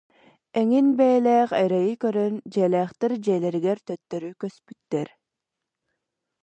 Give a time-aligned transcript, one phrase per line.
[0.59, 5.07] Эҥин бэйэлээх эрэйи көрөн дьиэлээхтэр дьиэлэригэр төттөрү көспүттэр